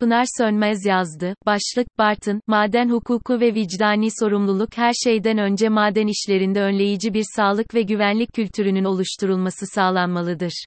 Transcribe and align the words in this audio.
Pınar 0.00 0.24
Sönmez 0.38 0.86
yazdı. 0.86 1.34
Başlık, 1.46 1.98
Bartın, 1.98 2.40
maden 2.46 2.88
hukuku 2.88 3.40
ve 3.40 3.54
vicdani 3.54 4.08
sorumluluk 4.20 4.76
her 4.76 4.92
şeyden 5.04 5.38
önce 5.38 5.68
maden 5.68 6.06
işlerinde 6.06 6.62
önleyici 6.62 7.14
bir 7.14 7.24
sağlık 7.36 7.74
ve 7.74 7.82
güvenlik 7.82 8.32
kültürünün 8.32 8.84
oluşturulması 8.84 9.66
sağlanmalıdır. 9.66 10.64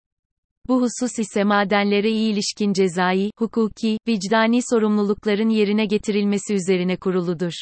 Bu 0.68 0.82
husus 0.82 1.20
ise 1.20 1.44
madenlere 1.44 2.10
iyi 2.10 2.34
ilişkin 2.34 2.74
cezai, 2.74 3.32
hukuki, 3.38 3.98
vicdani 4.08 4.60
sorumlulukların 4.70 5.50
yerine 5.50 5.86
getirilmesi 5.86 6.54
üzerine 6.54 6.96
kuruludur. 6.96 7.54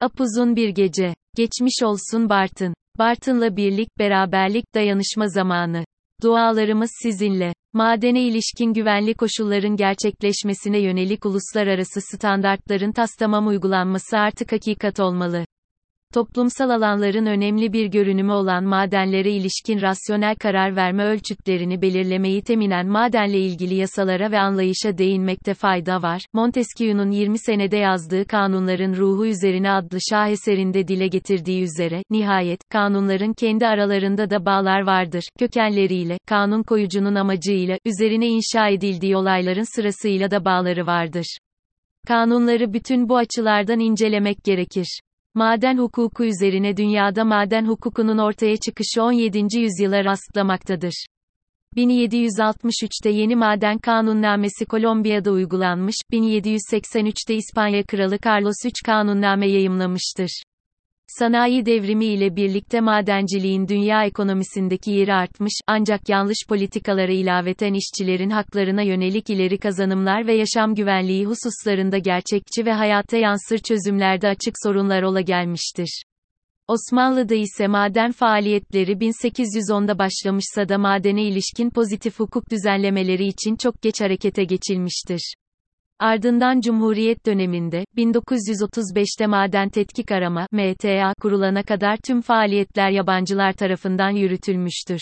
Apuzun 0.00 0.56
bir 0.56 0.68
gece. 0.68 1.14
Geçmiş 1.36 1.82
olsun 1.82 2.28
Bartın. 2.28 2.74
Bartın'la 2.98 3.56
birlik, 3.56 3.98
beraberlik, 3.98 4.74
dayanışma 4.74 5.28
zamanı. 5.28 5.84
Dualarımız 6.22 6.90
sizinle. 7.02 7.54
Madene 7.72 8.22
ilişkin 8.22 8.72
güvenli 8.72 9.14
koşulların 9.14 9.76
gerçekleşmesine 9.76 10.78
yönelik 10.78 11.26
uluslararası 11.26 12.00
standartların 12.00 12.92
tastamam 12.92 13.46
uygulanması 13.46 14.18
artık 14.18 14.52
hakikat 14.52 15.00
olmalı. 15.00 15.44
Toplumsal 16.14 16.70
alanların 16.70 17.26
önemli 17.26 17.72
bir 17.72 17.86
görünümü 17.86 18.32
olan 18.32 18.64
madenlere 18.64 19.30
ilişkin 19.30 19.80
rasyonel 19.80 20.36
karar 20.36 20.76
verme 20.76 21.04
ölçütlerini 21.04 21.82
belirlemeyi 21.82 22.42
teminen 22.42 22.86
madenle 22.86 23.38
ilgili 23.38 23.74
yasalara 23.74 24.30
ve 24.30 24.38
anlayışa 24.38 24.98
değinmekte 24.98 25.54
fayda 25.54 26.02
var. 26.02 26.22
Montesquieu'nun 26.32 27.10
20 27.10 27.38
senede 27.38 27.76
yazdığı 27.76 28.26
Kanunların 28.26 28.96
Ruhu 28.96 29.26
üzerine 29.26 29.70
adlı 29.70 29.98
şaheserinde 30.10 30.88
dile 30.88 31.08
getirdiği 31.08 31.62
üzere, 31.62 32.02
nihayet, 32.10 32.60
kanunların 32.72 33.32
kendi 33.32 33.66
aralarında 33.66 34.30
da 34.30 34.46
bağlar 34.46 34.86
vardır, 34.86 35.24
kökenleriyle, 35.38 36.18
kanun 36.26 36.62
koyucunun 36.62 37.14
amacıyla, 37.14 37.78
üzerine 37.84 38.26
inşa 38.26 38.68
edildiği 38.68 39.16
olayların 39.16 39.76
sırasıyla 39.76 40.30
da 40.30 40.44
bağları 40.44 40.86
vardır. 40.86 41.38
Kanunları 42.06 42.72
bütün 42.72 43.08
bu 43.08 43.16
açılardan 43.16 43.80
incelemek 43.80 44.44
gerekir. 44.44 45.00
Maden 45.36 45.78
hukuku 45.78 46.24
üzerine 46.24 46.76
dünyada 46.76 47.24
maden 47.24 47.66
hukukunun 47.66 48.18
ortaya 48.18 48.56
çıkışı 48.56 49.02
17. 49.02 49.58
yüzyıla 49.58 50.04
rastlamaktadır. 50.04 51.06
1763'te 51.76 53.10
yeni 53.10 53.36
maden 53.36 53.78
kanunnamesi 53.78 54.66
Kolombiya'da 54.66 55.30
uygulanmış, 55.30 55.94
1783'te 56.12 57.34
İspanya 57.34 57.82
Kralı 57.82 58.18
Carlos 58.26 58.54
III 58.64 58.72
kanunname 58.86 59.48
yayımlamıştır. 59.48 60.42
Sanayi 61.06 61.66
devrimi 61.66 62.06
ile 62.06 62.36
birlikte 62.36 62.80
madenciliğin 62.80 63.68
dünya 63.68 64.04
ekonomisindeki 64.04 64.90
yeri 64.90 65.14
artmış, 65.14 65.52
ancak 65.66 66.08
yanlış 66.08 66.38
politikalara 66.48 67.12
ilaveten 67.12 67.74
işçilerin 67.74 68.30
haklarına 68.30 68.82
yönelik 68.82 69.30
ileri 69.30 69.58
kazanımlar 69.58 70.26
ve 70.26 70.34
yaşam 70.34 70.74
güvenliği 70.74 71.26
hususlarında 71.26 71.98
gerçekçi 71.98 72.66
ve 72.66 72.72
hayata 72.72 73.16
yansır 73.16 73.58
çözümlerde 73.58 74.28
açık 74.28 74.54
sorunlar 74.62 75.02
ola 75.02 75.20
gelmiştir. 75.20 76.02
Osmanlı'da 76.68 77.34
ise 77.34 77.66
maden 77.66 78.12
faaliyetleri 78.12 78.92
1810'da 78.92 79.98
başlamışsa 79.98 80.68
da 80.68 80.78
madene 80.78 81.22
ilişkin 81.22 81.70
pozitif 81.70 82.18
hukuk 82.18 82.50
düzenlemeleri 82.50 83.26
için 83.26 83.56
çok 83.56 83.82
geç 83.82 84.00
harekete 84.00 84.44
geçilmiştir. 84.44 85.34
Ardından 85.98 86.60
Cumhuriyet 86.60 87.26
döneminde, 87.26 87.84
1935'te 87.96 89.26
Maden 89.26 89.68
Tetkik 89.68 90.12
Arama, 90.12 90.46
MTA, 90.52 91.14
kurulana 91.20 91.62
kadar 91.62 91.96
tüm 91.96 92.20
faaliyetler 92.20 92.90
yabancılar 92.90 93.52
tarafından 93.52 94.10
yürütülmüştür. 94.10 95.00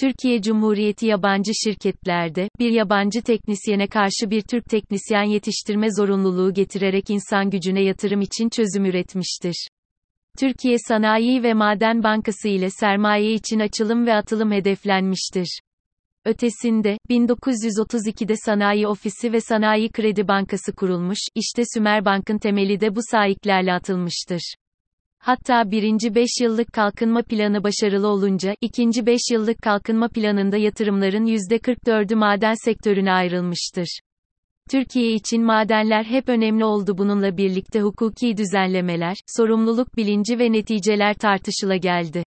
Türkiye 0.00 0.42
Cumhuriyeti 0.42 1.06
yabancı 1.06 1.52
şirketlerde, 1.64 2.48
bir 2.58 2.70
yabancı 2.70 3.22
teknisyene 3.22 3.86
karşı 3.86 4.30
bir 4.30 4.42
Türk 4.42 4.64
teknisyen 4.64 5.22
yetiştirme 5.22 5.88
zorunluluğu 5.96 6.54
getirerek 6.54 7.10
insan 7.10 7.50
gücüne 7.50 7.82
yatırım 7.82 8.20
için 8.20 8.48
çözüm 8.48 8.84
üretmiştir. 8.84 9.68
Türkiye 10.38 10.76
Sanayi 10.88 11.42
ve 11.42 11.54
Maden 11.54 12.02
Bankası 12.02 12.48
ile 12.48 12.70
sermaye 12.70 13.32
için 13.32 13.60
açılım 13.60 14.06
ve 14.06 14.14
atılım 14.14 14.52
hedeflenmiştir. 14.52 15.60
Ötesinde, 16.24 16.98
1932'de 17.10 18.34
Sanayi 18.36 18.86
Ofisi 18.86 19.32
ve 19.32 19.40
Sanayi 19.40 19.88
Kredi 19.90 20.28
Bankası 20.28 20.72
kurulmuş, 20.72 21.18
işte 21.34 21.62
Sümerbank'ın 21.74 22.38
temeli 22.38 22.80
de 22.80 22.96
bu 22.96 23.00
sahiplerle 23.10 23.72
atılmıştır. 23.72 24.54
Hatta 25.18 25.70
birinci 25.70 26.14
5 26.14 26.28
yıllık 26.40 26.72
kalkınma 26.72 27.22
planı 27.22 27.64
başarılı 27.64 28.08
olunca, 28.08 28.54
ikinci 28.60 29.06
5 29.06 29.20
yıllık 29.32 29.62
kalkınma 29.62 30.08
planında 30.08 30.56
yatırımların 30.56 31.26
%44'ü 31.26 32.14
maden 32.14 32.54
sektörüne 32.64 33.12
ayrılmıştır. 33.12 34.00
Türkiye 34.70 35.12
için 35.12 35.44
madenler 35.44 36.04
hep 36.04 36.28
önemli 36.28 36.64
oldu 36.64 36.98
bununla 36.98 37.36
birlikte 37.36 37.80
hukuki 37.80 38.36
düzenlemeler, 38.36 39.16
sorumluluk 39.36 39.96
bilinci 39.96 40.38
ve 40.38 40.52
neticeler 40.52 41.14
tartışıla 41.14 41.76
geldi. 41.76 42.24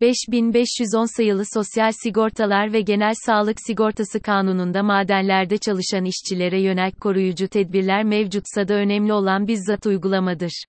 5510 0.00 1.16
sayılı 1.16 1.42
Sosyal 1.54 1.92
Sigortalar 2.02 2.72
ve 2.72 2.80
Genel 2.80 3.14
Sağlık 3.26 3.56
Sigortası 3.66 4.20
Kanunu'nda 4.20 4.82
madenlerde 4.82 5.58
çalışan 5.58 6.04
işçilere 6.04 6.60
yönelik 6.60 7.00
koruyucu 7.00 7.48
tedbirler 7.48 8.04
mevcutsa 8.04 8.68
da 8.68 8.74
önemli 8.74 9.12
olan 9.12 9.48
bizzat 9.48 9.86
uygulamadır. 9.86 10.64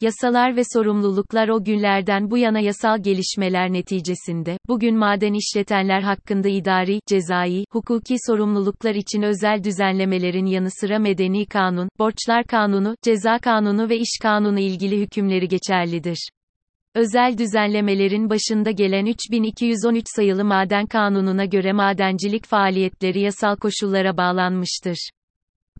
Yasalar 0.00 0.56
ve 0.56 0.62
sorumluluklar 0.72 1.48
o 1.48 1.64
günlerden 1.64 2.30
bu 2.30 2.38
yana 2.38 2.60
yasal 2.60 3.02
gelişmeler 3.02 3.72
neticesinde, 3.72 4.58
bugün 4.68 4.96
maden 4.96 5.32
işletenler 5.32 6.00
hakkında 6.02 6.48
idari, 6.48 7.00
cezai, 7.06 7.64
hukuki 7.70 8.16
sorumluluklar 8.26 8.94
için 8.94 9.22
özel 9.22 9.64
düzenlemelerin 9.64 10.46
yanı 10.46 10.70
sıra 10.70 10.98
medeni 10.98 11.46
kanun, 11.46 11.88
borçlar 11.98 12.44
kanunu, 12.44 12.96
ceza 13.02 13.38
kanunu 13.38 13.88
ve 13.88 13.98
iş 13.98 14.18
kanunu 14.22 14.60
ilgili 14.60 15.00
hükümleri 15.00 15.48
geçerlidir. 15.48 16.28
Özel 16.98 17.38
düzenlemelerin 17.38 18.30
başında 18.30 18.70
gelen 18.70 19.06
3213 19.06 20.04
sayılı 20.16 20.44
Maden 20.44 20.86
Kanunu'na 20.86 21.44
göre 21.44 21.72
madencilik 21.72 22.46
faaliyetleri 22.46 23.20
yasal 23.20 23.56
koşullara 23.56 24.16
bağlanmıştır. 24.16 25.10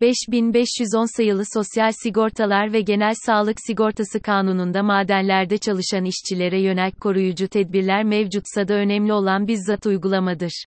5510 0.01 1.17
sayılı 1.17 1.43
Sosyal 1.53 1.91
Sigortalar 2.03 2.73
ve 2.73 2.81
Genel 2.81 3.13
Sağlık 3.25 3.57
Sigortası 3.67 4.19
Kanunu'nda 4.21 4.83
madenlerde 4.83 5.57
çalışan 5.57 6.05
işçilere 6.05 6.61
yönelik 6.61 7.01
koruyucu 7.01 7.47
tedbirler 7.47 8.03
mevcutsa 8.03 8.67
da 8.67 8.73
önemli 8.73 9.13
olan 9.13 9.47
bizzat 9.47 9.85
uygulamadır. 9.85 10.65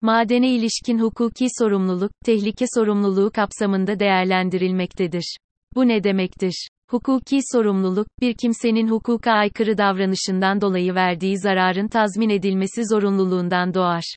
Madene 0.00 0.50
ilişkin 0.50 0.98
hukuki 0.98 1.46
sorumluluk, 1.58 2.12
tehlike 2.24 2.64
sorumluluğu 2.74 3.30
kapsamında 3.30 3.98
değerlendirilmektedir. 3.98 5.36
Bu 5.74 5.88
ne 5.88 6.04
demektir? 6.04 6.68
Hukuki 6.90 7.38
sorumluluk, 7.52 8.06
bir 8.20 8.34
kimsenin 8.34 8.88
hukuka 8.88 9.32
aykırı 9.32 9.78
davranışından 9.78 10.60
dolayı 10.60 10.94
verdiği 10.94 11.38
zararın 11.38 11.88
tazmin 11.88 12.30
edilmesi 12.30 12.86
zorunluluğundan 12.86 13.74
doğar. 13.74 14.14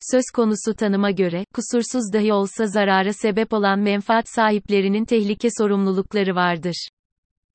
Söz 0.00 0.24
konusu 0.34 0.74
tanıma 0.74 1.10
göre, 1.10 1.44
kusursuz 1.54 2.12
dahi 2.12 2.32
olsa 2.32 2.66
zarara 2.66 3.12
sebep 3.12 3.52
olan 3.52 3.78
menfaat 3.78 4.28
sahiplerinin 4.28 5.04
tehlike 5.04 5.48
sorumlulukları 5.58 6.34
vardır. 6.34 6.88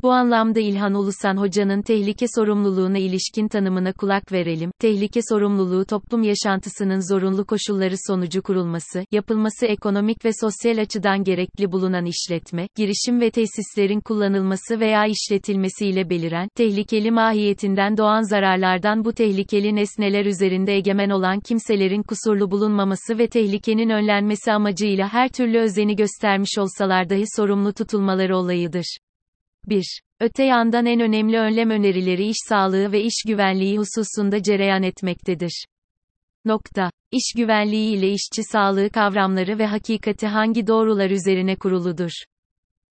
Bu 0.06 0.12
anlamda 0.12 0.60
İlhan 0.60 0.94
Ulusan 0.94 1.38
Hoca'nın 1.38 1.82
tehlike 1.82 2.26
sorumluluğuna 2.36 2.98
ilişkin 2.98 3.48
tanımına 3.48 3.94
kulak 3.94 4.32
verelim. 4.32 4.72
Tehlike 4.80 5.20
sorumluluğu 5.30 5.86
toplum 5.86 6.24
yaşantısının 6.24 7.14
zorunlu 7.14 7.46
koşulları 7.46 7.96
sonucu 8.08 8.44
kurulması, 8.44 9.06
yapılması 9.12 9.66
ekonomik 9.66 10.26
ve 10.26 10.30
sosyal 10.42 10.78
açıdan 10.78 11.24
gerekli 11.24 11.72
bulunan 11.72 12.06
işletme, 12.06 12.68
girişim 12.76 13.22
ve 13.22 13.32
tesislerin 13.32 14.00
kullanılması 14.00 14.80
veya 14.80 15.06
işletilmesiyle 15.06 16.10
beliren, 16.10 16.48
tehlikeli 16.56 17.12
mahiyetinden 17.12 17.98
doğan 17.98 18.22
zararlardan 18.22 19.06
bu 19.06 19.14
tehlikeli 19.14 19.76
nesneler 19.76 20.26
üzerinde 20.26 20.74
egemen 20.74 21.10
olan 21.10 21.40
kimselerin 21.40 22.04
kusurlu 22.04 22.52
bulunmaması 22.52 23.18
ve 23.18 23.28
tehlikenin 23.28 23.90
önlenmesi 23.90 24.52
amacıyla 24.52 25.14
her 25.14 25.30
türlü 25.30 25.60
özeni 25.60 25.96
göstermiş 25.96 26.58
olsalar 26.58 27.10
dahi 27.10 27.24
sorumlu 27.36 27.74
tutulmaları 27.74 28.38
olayıdır. 28.38 28.98
1. 29.70 30.02
Öte 30.20 30.44
yandan 30.44 30.86
en 30.86 31.00
önemli 31.00 31.40
önlem 31.40 31.70
önerileri 31.70 32.28
iş 32.28 32.38
sağlığı 32.50 32.92
ve 32.92 33.02
iş 33.04 33.24
güvenliği 33.28 33.78
hususunda 33.78 34.44
cereyan 34.44 34.84
etmektedir. 34.84 35.66
Nokta. 36.46 36.92
İş 37.12 37.34
güvenliği 37.38 37.98
ile 37.98 38.10
işçi 38.12 38.44
sağlığı 38.44 38.90
kavramları 38.90 39.60
ve 39.60 39.66
hakikati 39.66 40.28
hangi 40.28 40.68
doğrular 40.68 41.10
üzerine 41.10 41.56
kuruludur? 41.56 42.12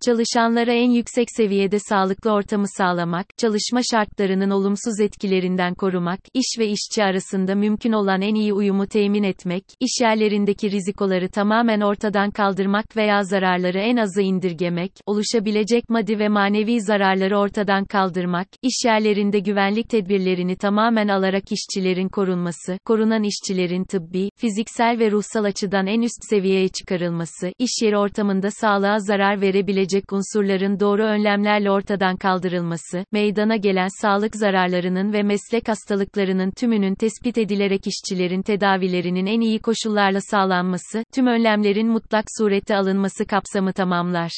Çalışanlara 0.07 0.73
en 0.73 0.91
yüksek 0.91 1.29
seviyede 1.37 1.79
sağlıklı 1.79 2.31
ortamı 2.33 2.67
sağlamak, 2.79 3.27
çalışma 3.39 3.81
şartlarının 3.93 4.51
olumsuz 4.51 5.01
etkilerinden 5.01 5.75
korumak, 5.75 6.21
iş 6.35 6.59
ve 6.59 6.67
işçi 6.67 7.05
arasında 7.05 7.55
mümkün 7.55 7.93
olan 7.93 8.23
en 8.23 8.35
iyi 8.35 8.53
uyumu 8.53 8.87
temin 8.87 9.23
etmek, 9.23 9.65
iş 9.81 10.01
yerlerindeki 10.01 10.71
rizikoları 10.71 11.29
tamamen 11.29 11.81
ortadan 11.81 12.31
kaldırmak 12.31 12.97
veya 12.97 13.23
zararları 13.23 13.79
en 13.79 13.97
azı 13.97 14.23
indirgemek, 14.23 14.93
oluşabilecek 15.07 15.91
maddi 15.91 16.19
ve 16.19 16.29
manevi 16.29 16.81
zararları 16.81 17.39
ortadan 17.39 17.85
kaldırmak, 17.85 18.49
iş 18.63 18.85
yerlerinde 18.85 19.39
güvenlik 19.39 19.91
tedbirlerini 19.91 20.57
tamamen 20.57 21.09
alarak 21.09 21.45
işçilerin 21.53 22.09
korunması, 22.09 22.79
korunan 22.85 23.23
işçilerin 23.23 23.85
tıbbi, 23.85 24.31
fiziksel 24.37 24.99
ve 24.99 25.11
ruhsal 25.11 25.45
açıdan 25.45 25.87
en 25.87 26.03
üst 26.03 26.31
seviyeye 26.31 26.69
çıkarılması, 26.69 27.53
iş 27.59 27.83
yeri 27.83 27.99
ortamında 27.99 28.51
sağlığa 28.51 28.99
zarar 28.99 29.41
verebilecek 29.41 29.94
olabilecek 29.95 30.13
unsurların 30.13 30.81
doğru 30.81 31.03
önlemlerle 31.03 31.71
ortadan 31.71 32.17
kaldırılması, 32.17 33.05
meydana 33.13 33.57
gelen 33.57 33.89
sağlık 34.03 34.37
zararlarının 34.37 35.13
ve 35.13 35.23
meslek 35.23 35.69
hastalıklarının 35.69 36.51
tümünün 36.51 36.95
tespit 36.95 37.39
edilerek 37.39 37.87
işçilerin 37.87 38.43
tedavilerinin 38.43 39.27
en 39.27 39.41
iyi 39.41 39.59
koşullarla 39.59 40.21
sağlanması, 40.21 41.05
tüm 41.15 41.27
önlemlerin 41.27 41.89
mutlak 41.89 42.25
surette 42.39 42.77
alınması 42.77 43.27
kapsamı 43.27 43.73
tamamlar. 43.73 44.31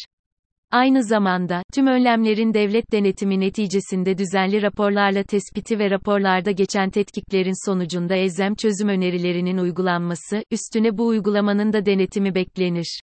Aynı 0.70 1.04
zamanda, 1.04 1.62
tüm 1.74 1.86
önlemlerin 1.86 2.54
devlet 2.54 2.92
denetimi 2.92 3.40
neticesinde 3.40 4.18
düzenli 4.18 4.62
raporlarla 4.62 5.22
tespiti 5.22 5.78
ve 5.78 5.90
raporlarda 5.90 6.50
geçen 6.50 6.90
tetkiklerin 6.90 7.66
sonucunda 7.66 8.14
elzem 8.14 8.54
çözüm 8.54 8.88
önerilerinin 8.88 9.58
uygulanması, 9.58 10.42
üstüne 10.50 10.98
bu 10.98 11.06
uygulamanın 11.06 11.72
da 11.72 11.86
denetimi 11.86 12.34
beklenir. 12.34 13.00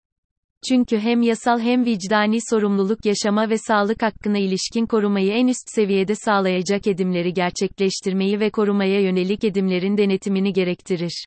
Çünkü 0.68 0.98
hem 0.98 1.22
yasal 1.22 1.60
hem 1.60 1.84
vicdani 1.84 2.38
sorumluluk 2.50 3.06
yaşama 3.06 3.50
ve 3.50 3.58
sağlık 3.58 4.02
hakkına 4.02 4.38
ilişkin 4.38 4.86
korumayı 4.86 5.32
en 5.32 5.46
üst 5.46 5.74
seviyede 5.74 6.14
sağlayacak 6.14 6.86
edimleri 6.86 7.32
gerçekleştirmeyi 7.32 8.40
ve 8.40 8.50
korumaya 8.50 9.00
yönelik 9.00 9.44
edimlerin 9.44 9.96
denetimini 9.96 10.52
gerektirir. 10.52 11.24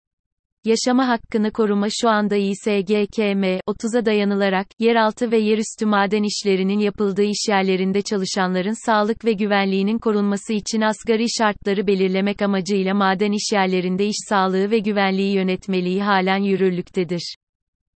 Yaşama 0.66 1.08
hakkını 1.08 1.52
koruma 1.52 1.88
şu 2.02 2.10
anda 2.10 2.36
İSGKM 2.36 3.44
30'a 3.68 4.06
dayanılarak, 4.06 4.68
yeraltı 4.80 5.32
ve 5.32 5.38
yerüstü 5.38 5.86
maden 5.86 6.24
işlerinin 6.24 6.80
yapıldığı 6.80 7.24
işyerlerinde 7.24 8.02
çalışanların 8.02 8.86
sağlık 8.86 9.26
ve 9.26 9.34
güvenliğinin 9.34 9.98
korunması 9.98 10.54
için 10.54 10.82
asgari 10.82 11.26
şartları 11.38 11.88
belirlemek 11.88 12.42
amacıyla 12.42 12.94
maden 12.94 13.32
işyerlerinde 13.32 14.06
iş 14.06 14.18
sağlığı 14.30 14.72
ve 14.72 14.80
güvenliği 14.80 15.36
yönetmeliği 15.36 16.04
halen 16.04 16.44
yürürlüktedir. 16.44 17.36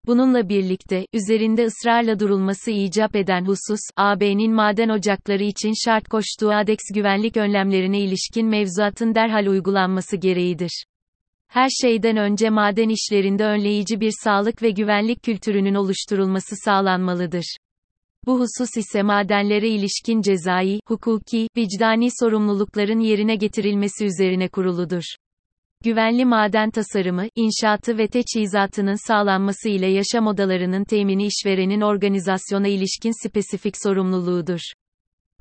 Bununla 0.06 0.49
birlikte, 0.49 1.06
üzerinde 1.12 1.65
ısrarla 1.65 2.21
durulması 2.21 2.71
icap 2.71 3.17
eden 3.17 3.45
husus, 3.45 3.81
AB'nin 3.97 4.55
maden 4.55 4.89
ocakları 4.89 5.45
için 5.45 5.73
şart 5.85 6.09
koştuğu 6.09 6.50
ADEX 6.53 6.79
güvenlik 6.95 7.37
önlemlerine 7.37 8.00
ilişkin 8.00 8.47
mevzuatın 8.47 9.15
derhal 9.15 9.47
uygulanması 9.47 10.17
gereğidir. 10.17 10.85
Her 11.49 11.69
şeyden 11.69 12.17
önce 12.17 12.50
maden 12.50 12.89
işlerinde 12.89 13.45
önleyici 13.45 14.00
bir 14.00 14.12
sağlık 14.25 14.62
ve 14.62 14.71
güvenlik 14.71 15.23
kültürünün 15.23 15.75
oluşturulması 15.75 16.56
sağlanmalıdır. 16.65 17.56
Bu 18.27 18.41
husus 18.41 18.77
ise 18.77 19.03
madenlere 19.03 19.69
ilişkin 19.69 20.21
cezai, 20.21 20.81
hukuki, 20.87 21.49
vicdani 21.56 22.09
sorumlulukların 22.21 23.00
yerine 23.00 23.37
getirilmesi 23.37 24.05
üzerine 24.05 24.49
kuruludur. 24.49 25.03
Güvenli 25.84 26.25
maden 26.25 26.70
tasarımı, 26.70 27.26
inşaatı 27.36 27.98
ve 27.98 28.08
teçhizatının 28.08 29.06
sağlanması 29.06 29.69
ile 29.69 29.86
yaşam 29.86 30.26
odalarının 30.26 30.84
temini 30.84 31.26
işverenin 31.26 31.80
organizasyona 31.80 32.69
ilişkin 32.69 33.28
spesifik 33.28 33.75
sorumluluğudur. 33.82 34.60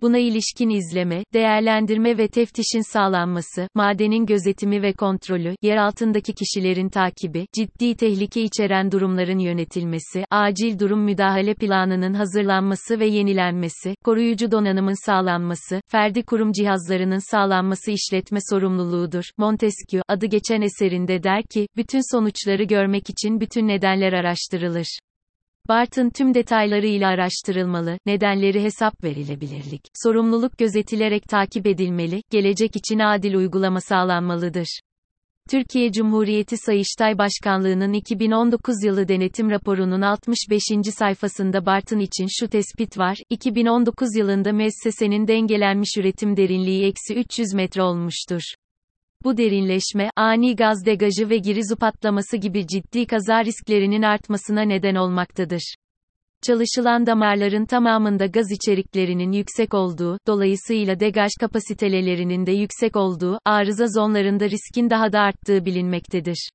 Buna 0.01 0.17
ilişkin 0.17 0.69
izleme, 0.69 1.23
değerlendirme 1.33 2.17
ve 2.17 2.27
teftişin 2.27 2.93
sağlanması, 2.93 3.67
madenin 3.75 4.25
gözetimi 4.25 4.81
ve 4.81 4.93
kontrolü, 4.93 5.55
yer 5.61 5.77
altındaki 5.77 6.33
kişilerin 6.33 6.89
takibi, 6.89 7.45
ciddi 7.55 7.95
tehlike 7.95 8.41
içeren 8.41 8.91
durumların 8.91 9.39
yönetilmesi, 9.39 10.25
acil 10.31 10.79
durum 10.79 11.03
müdahale 11.03 11.53
planının 11.53 12.13
hazırlanması 12.13 12.99
ve 12.99 13.07
yenilenmesi, 13.07 13.95
koruyucu 14.05 14.51
donanımın 14.51 15.05
sağlanması, 15.05 15.81
ferdi 15.87 16.23
kurum 16.23 16.51
cihazlarının 16.51 17.31
sağlanması 17.31 17.91
işletme 17.91 18.39
sorumluluğudur. 18.49 19.23
Montesquieu, 19.37 20.03
adı 20.07 20.25
geçen 20.25 20.61
eserinde 20.61 21.23
der 21.23 21.43
ki, 21.43 21.67
bütün 21.75 22.15
sonuçları 22.17 22.63
görmek 22.63 23.09
için 23.09 23.39
bütün 23.39 23.67
nedenler 23.67 24.13
araştırılır. 24.13 24.99
Bartın 25.69 26.09
tüm 26.09 26.33
detaylarıyla 26.33 27.09
araştırılmalı, 27.09 27.97
nedenleri 28.05 28.63
hesap 28.63 29.03
verilebilirlik, 29.03 29.81
sorumluluk 30.03 30.57
gözetilerek 30.57 31.23
takip 31.23 31.67
edilmeli, 31.67 32.21
gelecek 32.31 32.75
için 32.75 32.99
adil 32.99 33.33
uygulama 33.33 33.81
sağlanmalıdır. 33.81 34.79
Türkiye 35.49 35.91
Cumhuriyeti 35.91 36.57
Sayıştay 36.57 37.17
Başkanlığı'nın 37.17 37.93
2019 37.93 38.83
yılı 38.83 39.07
denetim 39.07 39.49
raporunun 39.49 40.01
65. 40.01 40.63
sayfasında 40.97 41.65
Bartın 41.65 41.99
için 41.99 42.27
şu 42.39 42.47
tespit 42.47 42.97
var, 42.97 43.17
2019 43.29 44.15
yılında 44.15 44.51
müessesenin 44.51 45.27
dengelenmiş 45.27 45.97
üretim 45.97 46.37
derinliği 46.37 46.85
eksi 46.85 47.15
300 47.15 47.53
metre 47.53 47.81
olmuştur. 47.83 48.41
Bu 49.27 49.37
derinleşme, 49.37 50.09
ani 50.15 50.55
gaz 50.55 50.85
degajı 50.85 51.29
ve 51.29 51.37
girizu 51.37 51.75
patlaması 51.75 52.37
gibi 52.37 52.67
ciddi 52.67 53.05
kaza 53.07 53.45
risklerinin 53.45 54.01
artmasına 54.01 54.61
neden 54.61 54.95
olmaktadır. 54.95 55.75
Çalışılan 56.41 57.05
damarların 57.05 57.65
tamamında 57.65 58.25
gaz 58.25 58.51
içeriklerinin 58.51 59.31
yüksek 59.31 59.73
olduğu, 59.73 60.19
dolayısıyla 60.27 60.99
degaj 60.99 61.29
kapasitelerinin 61.39 62.45
de 62.45 62.51
yüksek 62.51 62.95
olduğu, 62.95 63.39
arıza 63.45 63.87
zonlarında 63.87 64.49
riskin 64.49 64.89
daha 64.89 65.13
da 65.13 65.19
arttığı 65.19 65.65
bilinmektedir. 65.65 66.49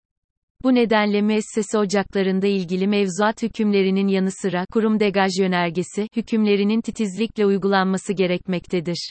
Bu 0.63 0.75
nedenle 0.75 1.23
müessese 1.23 1.79
ocaklarında 1.79 2.47
ilgili 2.47 2.87
mevzuat 2.87 3.43
hükümlerinin 3.43 4.09
yanı 4.09 4.31
sıra 4.31 4.67
kurum 4.73 5.01
degaj 5.01 5.31
yönergesi 5.41 6.09
hükümlerinin 6.17 6.81
titizlikle 6.81 7.47
uygulanması 7.47 8.13
gerekmektedir. 8.13 9.11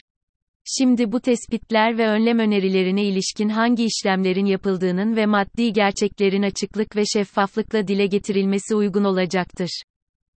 Şimdi 0.64 1.12
bu 1.12 1.20
tespitler 1.20 1.98
ve 1.98 2.08
önlem 2.08 2.38
önerilerine 2.38 3.04
ilişkin 3.04 3.48
hangi 3.48 3.84
işlemlerin 3.84 4.46
yapıldığının 4.46 5.16
ve 5.16 5.26
maddi 5.26 5.72
gerçeklerin 5.72 6.42
açıklık 6.42 6.96
ve 6.96 7.02
şeffaflıkla 7.12 7.88
dile 7.88 8.06
getirilmesi 8.06 8.74
uygun 8.74 9.04
olacaktır. 9.04 9.82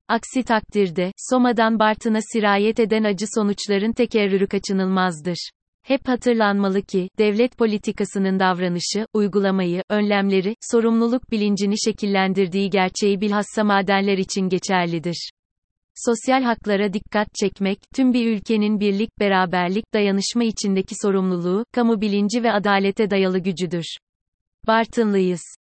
Aksi 0.08 0.42
takdirde, 0.42 1.12
Soma'dan 1.16 1.78
Bartın'a 1.78 2.18
sirayet 2.32 2.80
eden 2.80 3.04
acı 3.04 3.26
sonuçların 3.34 3.92
tekerrürü 3.92 4.46
kaçınılmazdır. 4.46 5.50
Hep 5.82 6.08
hatırlanmalı 6.08 6.82
ki, 6.82 7.08
devlet 7.18 7.58
politikasının 7.58 8.38
davranışı, 8.38 9.06
uygulamayı, 9.14 9.82
önlemleri, 9.90 10.56
sorumluluk 10.60 11.30
bilincini 11.30 11.74
şekillendirdiği 11.84 12.70
gerçeği 12.70 13.20
bilhassa 13.20 13.64
madenler 13.64 14.18
için 14.18 14.48
geçerlidir. 14.48 15.30
Sosyal 15.94 16.42
haklara 16.42 16.92
dikkat 16.92 17.34
çekmek, 17.34 17.78
tüm 17.94 18.12
bir 18.12 18.36
ülkenin 18.36 18.80
birlik, 18.80 19.10
beraberlik, 19.20 19.94
dayanışma 19.94 20.44
içindeki 20.44 20.94
sorumluluğu, 21.02 21.64
kamu 21.72 22.00
bilinci 22.00 22.42
ve 22.42 22.52
adalete 22.52 23.10
dayalı 23.10 23.38
gücüdür. 23.38 23.84
Bartınlıyız. 24.66 25.56